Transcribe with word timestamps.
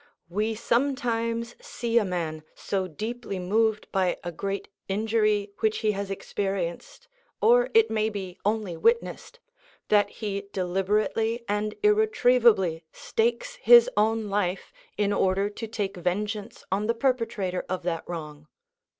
We 0.29 0.55
sometimes 0.55 1.53
see 1.63 1.99
a 1.99 2.03
man 2.03 2.41
so 2.55 2.87
deeply 2.87 3.37
moved 3.37 3.87
by 3.91 4.17
a 4.23 4.31
great 4.31 4.67
injury 4.87 5.51
which 5.59 5.81
he 5.85 5.91
has 5.91 6.09
experienced, 6.09 7.07
or, 7.39 7.69
it 7.75 7.91
may 7.91 8.09
be, 8.09 8.39
only 8.43 8.75
witnessed, 8.75 9.39
that 9.89 10.09
he 10.09 10.47
deliberately 10.53 11.45
and 11.47 11.75
irretrievably 11.83 12.83
stakes 12.91 13.57
his 13.57 13.91
own 13.95 14.27
life 14.27 14.73
in 14.97 15.13
order 15.13 15.51
to 15.51 15.67
take 15.67 15.95
vengeance 15.97 16.63
on 16.71 16.87
the 16.87 16.95
perpetrator 16.95 17.63
of 17.69 17.83
that 17.83 18.03
wrong. 18.09 18.47